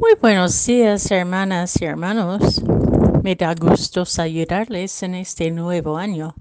[0.00, 2.62] Muy buenos días, hermanas y hermanos.
[3.24, 6.36] Me da gusto saludarles en este nuevo año.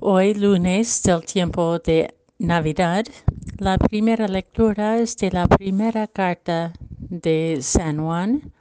[0.00, 3.04] Hoy, lunes del tiempo de Navidad,
[3.58, 8.52] la primera lectura es de la primera carta de San Juan,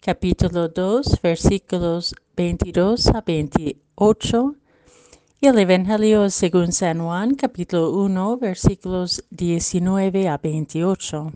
[0.00, 4.56] capítulo 2, versículos 22 a 28,
[5.42, 11.32] y el Evangelio según San Juan, capítulo 1, versículos 19 a 28.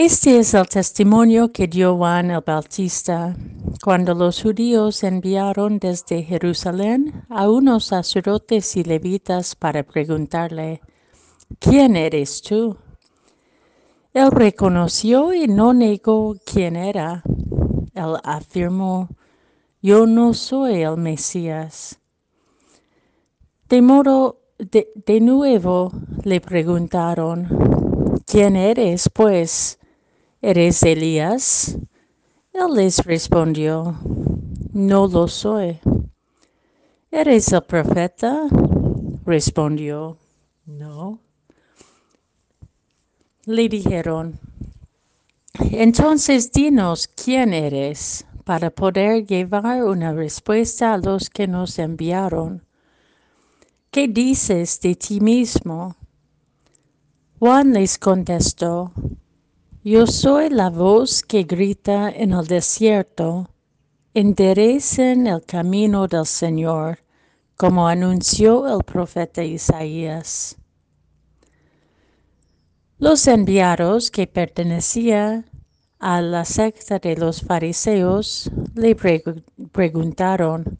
[0.00, 3.34] Este es el testimonio que dio Juan el Bautista
[3.82, 10.80] cuando los judíos enviaron desde Jerusalén a unos sacerdotes y levitas para preguntarle,
[11.58, 12.76] ¿quién eres tú?
[14.14, 17.24] Él reconoció y no negó quién era.
[17.92, 19.08] Él afirmó,
[19.82, 21.98] yo no soy el Mesías.
[23.68, 23.82] De
[24.60, 25.90] de nuevo
[26.22, 27.48] le preguntaron,
[28.24, 29.77] ¿quién eres, pues?
[30.40, 31.76] ¿Eres Elías?
[32.52, 33.98] Él les respondió,
[34.72, 35.80] No lo soy.
[37.10, 38.46] ¿Eres el profeta?
[39.26, 40.16] Respondió,
[40.64, 41.18] No.
[43.46, 44.38] Le dijeron,
[45.72, 52.64] Entonces dinos quién eres para poder llevar una respuesta a los que nos enviaron.
[53.90, 55.96] ¿Qué dices de ti mismo?
[57.40, 58.92] Juan les contestó,
[59.88, 63.48] yo soy la voz que grita en el desierto,
[64.12, 66.98] enderecen el camino del Señor,
[67.56, 70.58] como anunció el profeta Isaías.
[72.98, 75.46] Los enviados que pertenecían
[75.98, 78.94] a la secta de los fariseos le
[79.72, 80.78] preguntaron,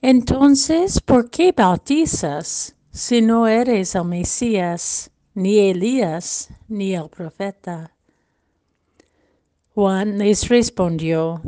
[0.00, 5.11] entonces, ¿por qué bautizas si no eres el Mesías?
[5.34, 7.92] Ni Elías, ni el profeta.
[9.74, 11.40] Juan les respondió,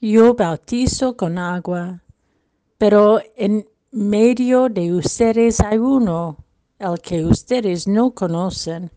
[0.00, 2.02] Yo bautizo con agua,
[2.76, 6.36] pero en medio de ustedes hay uno,
[6.78, 8.90] el que ustedes no conocen,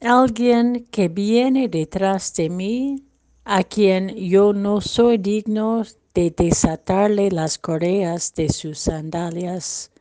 [0.00, 3.04] alguien que viene detrás de mí,
[3.44, 9.91] a quien yo no soy digno de desatarle las correas de sus sandalias.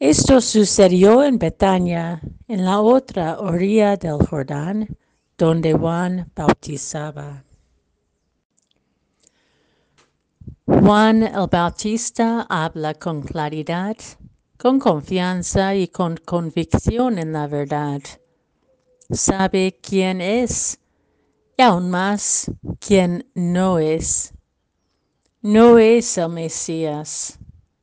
[0.00, 4.88] Esto sucedió en Betania, en la otra orilla del Jordán,
[5.38, 7.44] donde Juan bautizaba.
[10.66, 13.96] Juan el Bautista habla con claridad,
[14.58, 18.02] con confianza y con convicción en la verdad.
[19.10, 20.80] Sabe quién es
[21.56, 22.50] y aún más
[22.80, 24.34] quién no es.
[25.40, 27.38] No es el Mesías,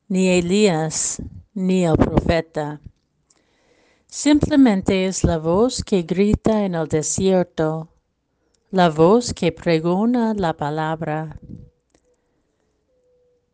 [0.08, 1.22] ni Elías,
[1.54, 2.80] ni el profeta.
[4.06, 7.88] Simplemente es la voz que grita en el desierto,
[8.70, 11.38] la voz que pregona la palabra.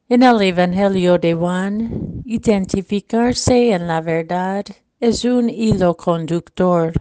[0.08, 4.64] En el Evangelio de Juan, identificarse en la verdad
[5.00, 6.92] es un hilo conductor,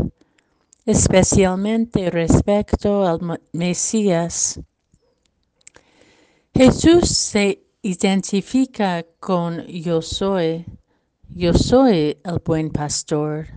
[0.85, 4.59] especialmente respecto al Mesías.
[6.53, 10.65] Jesús se identifica con yo soy,
[11.29, 13.47] yo soy el buen pastor,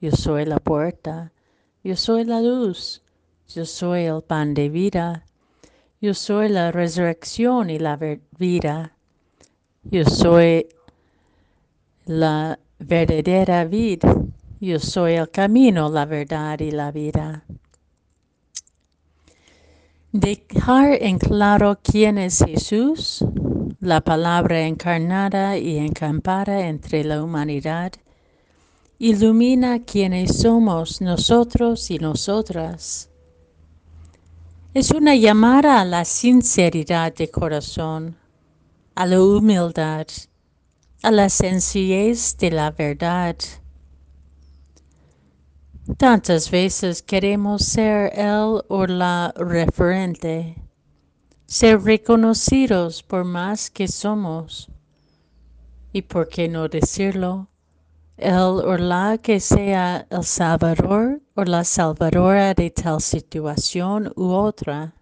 [0.00, 1.32] yo soy la puerta,
[1.84, 3.02] yo soy la luz,
[3.48, 5.24] yo soy el pan de vida,
[6.00, 7.98] yo soy la resurrección y la
[8.38, 8.96] vida,
[9.84, 10.68] yo soy
[12.06, 14.14] la verdadera vida,
[14.60, 17.44] yo soy el camino, la verdad y la vida.
[20.12, 23.24] Dejar en claro quién es Jesús
[23.80, 27.92] la palabra encarnada y encampada entre la humanidad,
[28.98, 33.10] ilumina quienes somos nosotros y nosotras.
[34.74, 38.16] Es una llamada a la sinceridad de corazón,
[38.94, 40.06] a la humildad,
[41.02, 43.36] a la sencillez de la verdad.
[45.96, 50.67] Tantas veces queremos ser el o la referente
[51.48, 54.68] ser reconocidos por más que somos.
[55.94, 57.48] Y por qué no decirlo,
[58.18, 64.92] el o la que sea el salvador o la salvadora de tal situación u otra.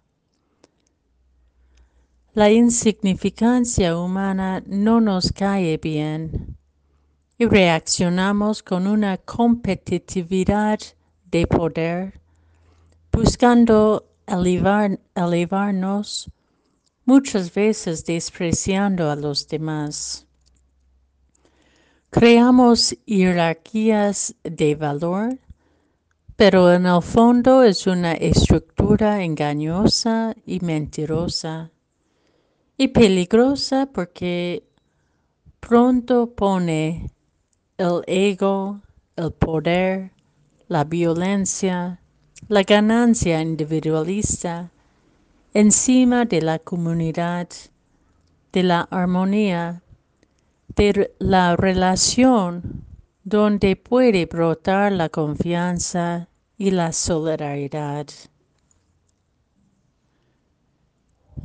[2.33, 6.55] La insignificancia humana no nos cae bien
[7.37, 10.79] y reaccionamos con una competitividad
[11.25, 12.21] de poder,
[13.11, 16.31] buscando elevar, elevarnos
[17.07, 20.27] muchas veces despreciando a los demás.
[22.11, 25.39] Creamos jerarquías de valor
[26.37, 31.71] pero en el fondo es una estructura engañosa y mentirosa
[32.77, 34.63] y peligrosa porque
[35.59, 37.09] pronto pone
[37.77, 38.81] el ego,
[39.15, 40.11] el poder,
[40.67, 42.01] la violencia,
[42.49, 44.69] la ganancia individualista
[45.59, 47.47] encima de la comunidad,
[48.53, 49.81] de la armonía,
[50.75, 52.85] de la relación
[53.23, 58.05] donde puede brotar la confianza y la solidaridad.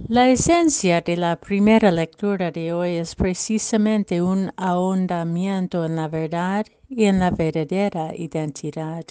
[0.09, 6.67] La esencia de la primera lectura de hoy es precisamente un ahondamiento en la verdad
[6.87, 9.07] y en la verdadera identidad.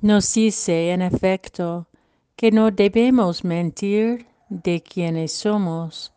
[0.00, 1.89] Nos dice, en efecto,
[2.40, 6.14] que no debemos mentir de quienes somos,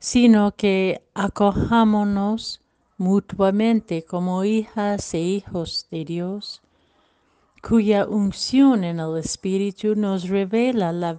[0.00, 2.60] sino que acojámonos
[2.98, 6.60] mutuamente como hijas e hijos de Dios,
[7.62, 11.16] cuya unción en el Espíritu nos revela la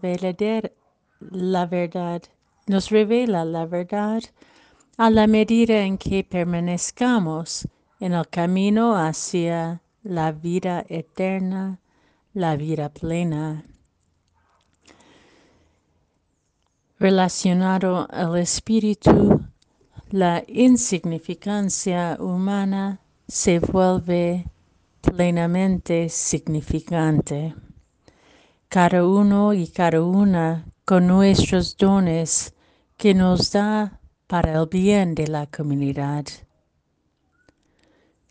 [1.32, 2.22] la verdad,
[2.68, 4.22] nos revela la verdad
[4.98, 7.70] a la medida en que permanezcamos
[8.02, 11.80] en el camino hacia la vida eterna,
[12.34, 13.64] la vida plena.
[16.98, 19.42] Relacionado al espíritu,
[20.12, 24.46] la insignificancia humana se vuelve
[25.02, 27.54] plenamente significante.
[28.70, 32.54] Cada uno y cada una con nuestros dones
[32.98, 36.26] que nos da para el bien de la comunidad.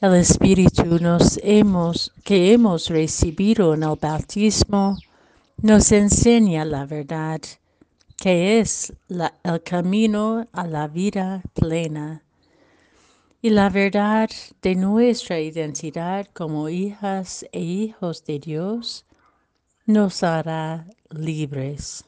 [0.01, 4.97] El Espíritu nos hemos, que hemos recibido en el bautismo
[5.63, 7.41] nos enseña la verdad,
[8.17, 12.25] que es el camino a la vida plena
[13.45, 14.31] y la verdad
[14.63, 19.05] de nuestra identidad como hijas e hijos de Dios
[19.85, 22.07] nos hará libres.